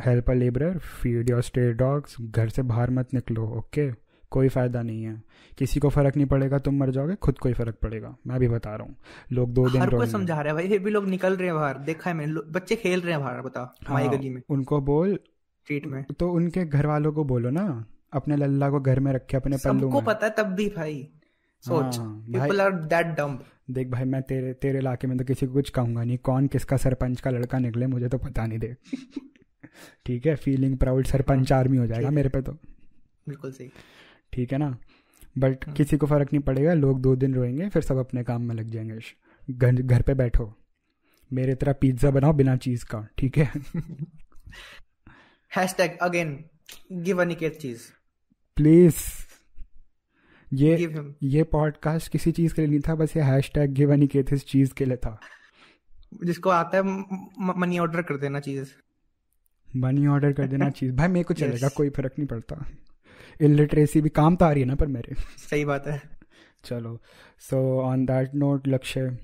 help 0.00 0.30
a 0.30 0.34
labourer 0.34 0.78
feed 0.78 1.30
your 1.30 1.42
stray 1.42 1.72
dogs 1.72 2.16
घर 2.20 2.48
से 2.48 2.62
बाहर 2.62 2.90
मत 2.90 3.14
निकलो 3.14 3.46
ओके 3.58 3.90
कोई 4.34 4.48
फ़ायदा 4.48 4.82
नहीं 4.82 5.04
है। 5.04 5.22
किसी 5.58 5.80
को 5.80 5.88
फ़र्क 5.88 6.16
नहीं 6.16 6.26
पड़ेगा 6.26 6.58
तुम 6.58 6.78
मर 6.78 6.90
जाओगे 6.90 7.14
खुद 7.14 7.38
को 7.38 7.48
ही 7.48 7.54
फ़र्क 7.54 7.76
पड़ेगा। 7.82 8.14
मैं 8.26 8.38
भी 8.40 8.48
बता 8.48 8.74
रहा 8.76 8.86
हूँ। 8.86 8.96
लोग 9.32 9.52
दो 9.54 9.68
दिन 9.70 9.82
हर 9.82 10.06
समझा 10.06 10.34
रहा 10.34 10.48
है 10.48 10.54
भाई 10.54 10.68
फिर 10.68 10.78
भी 10.78 10.90
लोग 10.90 11.08
निकल 11.08 11.36
रहे 11.36 11.48
हैं 11.48 11.56
बाहर। 11.56 11.78
देखा 11.78 12.10
है 12.10 12.16
मैंने 12.16 12.40
बच्चे 12.50 12.76
खेल 12.76 13.00
रहे 13.00 13.12
हैं 13.12 13.20
बाहर 13.20 13.40
बता 13.40 13.74
हमारी 13.88 14.06
हाँ, 14.06 14.16
गली 14.16 14.30
में 14.30 14.42
उनको 14.50 14.80
बोल 14.80 15.14
स्ट्रीट 15.14 15.86
में। 15.86 16.04
तो 16.18 16.30
उनके 16.32 16.64
घर 16.64 16.86
वालों 16.86 17.12
को 17.12 17.24
बोलो 17.24 17.50
ना 17.50 17.66
अपने 18.12 18.36
लल्ला 18.36 18.70
को 18.70 18.80
घर 18.80 19.00
में 19.00 19.12
रखे 19.12 19.36
अपने 19.36 19.56
पल्लू 19.56 19.90
में। 19.90 20.04
पता 20.04 20.26
है 20.26 20.34
तब 20.38 20.54
भी 20.54 20.68
भाई 20.76 21.08
सोच। 21.64 21.98
हाँ, 21.98 22.24
पीपल 22.32 22.60
आर 22.60 22.72
दैट 22.84 23.06
डम 23.06 23.38
देख 23.70 23.88
भाई 23.88 24.04
मैं 24.04 24.22
तेरे 24.22 24.52
तेरे 24.52 24.78
इलाके 24.78 25.06
में 25.06 25.16
तो 25.18 25.24
किसी 25.24 25.46
को 25.46 25.52
कुछ 25.52 25.70
कहूँगा 25.70 26.04
नहीं। 26.04 26.18
कौन 26.18 26.46
किसका 26.46 26.76
सरपंच 26.76 27.20
का 27.20 27.30
लड़का 27.30 27.58
निकले 27.58 27.86
मुझे 27.86 28.08
तो 28.08 28.18
पता 28.18 28.46
नहीं 28.46 28.58
दे 28.58 28.74
ठीक 30.06 30.26
है 30.26 30.34
फीलिंग 30.36 30.76
प्राउड 30.78 31.06
सरपंच 31.06 31.52
आर्मी 31.52 31.76
हो 31.76 31.86
जाएगा 31.86 32.10
मेरे 32.10 32.28
पे 32.28 32.42
तो। 32.42 32.52
बिल्कुल 33.28 33.52
सही। 33.52 33.70
ठीक 34.34 34.52
है 34.52 34.58
ना? 34.58 34.76
But 35.38 35.64
hmm. 35.64 35.76
किसी 35.76 35.96
को 35.96 36.06
फ़र्क 36.06 36.32
नहीं 36.32 36.42
पड़ेगा 36.42 36.74
लोग 36.74 37.00
दो 37.02 37.14
दिन 37.16 37.34
रोएँगे 37.34 37.68
फिर 37.68 37.82
सब 37.82 37.96
अपने 37.96 38.22
काम 38.24 38.42
में 38.42 38.54
लग 38.54 38.70
जाएँगे। 38.70 38.98
घर 39.48 39.74
घर 39.74 40.02
पे 40.02 40.14
बैठो। 40.14 40.52
मेरे 41.32 41.54
तरह 41.54 41.72
पिज्जा 41.72 42.10
बनाओ 42.10 42.32
बिना 42.32 42.56
चीज़ 42.56 42.84
का 42.84 43.06
ठीक 43.18 43.38
है? 43.38 43.50
Hashtag 45.56 45.98
again 46.02 46.44
give 46.92 47.20
Aniket 47.22 47.58
cheese 47.58 47.80
please 48.56 48.96
ये 50.52 50.88
ये 51.22 51.42
पॉडकास्ट 51.42 52.12
किसी 52.12 52.32
चीज़ 52.32 52.54
के 52.54 52.62
लिए 52.62 52.70
नहीं 52.70 52.80
था 52.80 52.94
बस 52.94 53.16
ये 53.16 53.22
हैश 53.22 53.50
टैग 53.54 53.70
गिव 53.70 53.92
अनिकेत 53.92 54.32
इस 54.32 54.44
चीज़ 54.46 54.74
के 54.74 54.84
लिए 54.84 54.96
था। 54.96 55.18
जिसको 56.24 56.50
आता 56.50 56.78
है 56.78 56.82
मनी 57.60 57.78
ऑर्डर 57.78 58.02
कर 58.02 58.16
देना 58.16 58.40
चीज़ 58.40 58.70
मनी 59.68 60.06
ऑर्डर 60.06 60.32
कर 60.32 60.46
देना 60.46 60.70
चीज़ 60.70 60.92
भाई 60.92 61.08
मेरे 61.08 61.24
को 61.24 61.34
चलेगा 61.34 61.66
Yes. 61.66 61.76
कोई 61.76 61.90
फ़र्क 61.90 62.12
नहीं 62.18 62.28
पड़ता। 62.28 62.64
इलिटरेसी 63.40 64.00
भी 64.00 64.08
काम 64.08 64.36
तो 64.36 64.44
आ 64.44 64.50
रही 64.52 64.62
है 64.62 64.68
ना 64.68 64.74
पर 64.74 64.86
मेरे। 64.86 65.14
सही 65.38 65.64
बात 65.64 65.86
है। 65.86 66.00
चलो 66.64 67.00
so 67.40 67.60
on 67.80 68.06
that 68.06 68.34
note 68.34 68.68
Lakshya 68.68 69.18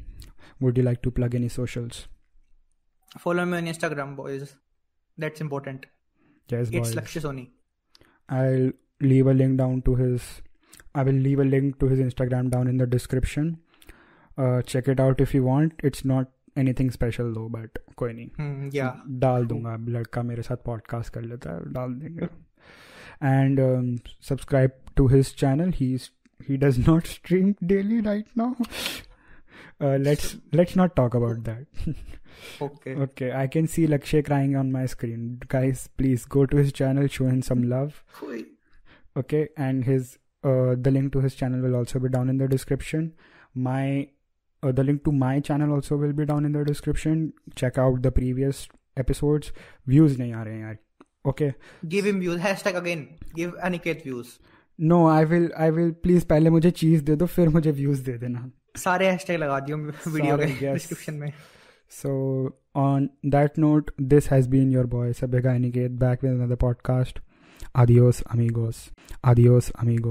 would 0.62 0.78
you 0.78 0.85
like 0.85 0.99
to 1.02 1.11
plug 1.11 1.35
any 1.35 1.49
socials 1.49 2.06
follow 3.20 3.44
me 3.47 3.56
on 3.59 3.68
Instagram 3.68 4.16
boys 4.16 4.44
that's 5.20 5.42
important 5.42 5.87
yes 6.52 6.73
it's 6.75 6.97
Lakshya 6.97 7.20
Soni 7.20 7.49
I'll 8.28 8.68
leave 9.02 9.28
a 9.30 9.32
link 9.37 9.54
down 9.59 9.78
to 9.87 9.92
his 10.00 10.26
I 11.00 11.02
will 11.06 11.16
leave 11.23 11.40
a 11.44 11.47
link 11.47 11.73
to 11.78 11.87
his 11.92 12.02
Instagram 12.04 12.50
down 12.50 12.68
in 12.73 12.82
the 12.82 12.87
description. 12.90 13.49
Uh, 14.38 14.62
check 14.73 14.90
it 14.92 15.00
out 15.04 15.23
if 15.25 15.35
you 15.37 15.40
want. 15.47 15.82
It's 15.88 16.04
not 16.12 16.37
anything 16.59 16.90
special 16.90 17.32
though 17.32 17.49
but 17.49 17.78
कोई 17.97 18.12
नहीं। 18.12 18.70
डाल 19.20 19.47
दूँगा। 19.47 19.76
लड़का 19.88 20.23
मेरे 20.23 20.42
साथ 20.42 20.56
podcast 20.56 21.12
कर 21.14 21.23
लेता 21.23 21.50
है 21.50 21.73
डाल 21.73 21.94
देंगे। 21.94 22.26
and 23.21 23.61
um, 23.61 24.00
subscribe 24.21 24.73
to 24.97 25.09
his 25.09 25.33
channel. 25.33 25.71
He's 25.71 26.11
he 26.45 26.57
does 26.57 26.79
not 26.87 27.07
stream 27.07 27.57
daily 27.65 28.00
right 28.00 28.27
now. 28.35 28.57
Uh, 29.81 29.97
let's 29.99 30.37
let's 30.53 30.77
not 30.77 30.95
talk 30.95 31.15
about 31.15 31.45
that. 31.45 31.67
okay. 32.62 32.95
Okay. 32.95 33.33
I 33.33 33.47
can 33.47 33.67
see 33.67 33.87
Lakshay 33.87 34.25
crying 34.27 34.57
on 34.57 34.71
my 34.73 34.87
screen. 34.87 35.41
Guys, 35.49 35.89
please 35.97 36.25
go 36.25 36.47
to 36.47 36.57
his 36.57 36.73
channel, 36.73 37.07
show 37.07 37.27
him 37.27 37.43
some 37.43 37.62
love. 37.69 38.05
Okay, 39.17 39.49
and 39.57 39.85
his 39.85 40.19
uh, 40.45 40.75
the 40.79 40.91
link 40.91 41.12
to 41.12 41.21
his 41.21 41.35
channel 41.35 41.61
will 41.61 41.77
also 41.77 41.99
be 41.99 42.09
down 42.09 42.29
in 42.29 42.39
the 42.39 42.49
description. 42.49 43.15
My 43.55 44.09
uh, 44.62 44.73
the 44.73 44.85
link 44.85 45.05
to 45.05 45.12
my 45.12 45.41
channel 45.41 45.73
also 45.73 45.97
will 45.97 46.12
be 46.12 46.27
down 46.27 46.45
in 46.45 46.53
the 46.53 46.65
description. 46.65 47.33
Check 47.55 47.79
out 47.79 48.03
the 48.03 48.12
previous 48.12 48.69
episodes. 48.97 49.53
Views 49.87 50.17
nahi 50.17 50.35
aa 50.35 50.45
rahe. 50.45 50.79
Okay 51.29 51.53
give 51.85 52.05
him 52.05 52.19
views 52.19 52.39
hashtag 52.39 52.75
again 52.75 53.07
give 53.35 53.50
Aniket 53.50 54.03
views 54.05 54.27
no 54.81 55.09
I 55.09 55.25
will 55.25 55.53
I 55.59 55.71
will 55.71 55.91
please 55.91 56.25
पहले 56.27 56.50
मुझे 56.50 56.71
चीज़ 56.71 57.05
दे 57.05 57.17
दो 57.17 57.27
फिर 57.27 57.49
मुझे 57.49 57.71
views 57.71 58.03
दे 58.05 58.19
देना। 58.19 58.50
सारे 58.77 59.07
hashtag 59.07 59.39
लगा 59.39 59.61
दियो 59.61 59.77
video 59.77 60.37
के 60.37 60.73
डिस्क्रिप्शन 60.73 61.15
में। 61.15 61.33
So 61.91 62.12
on 62.77 63.11
that 63.27 63.59
note 63.59 63.91
this 64.00 64.31
has 64.31 64.49
been 64.49 64.71
your 64.71 64.87
boy 64.87 65.12
सबेगा 65.12 65.53
Aniket 65.53 65.91
back 65.91 66.25
with 66.25 66.33
another 66.33 66.55
podcast 66.55 67.19
adios 67.77 68.23
amigos 68.23 68.89
adios 69.25 69.71
amigos 69.71 70.09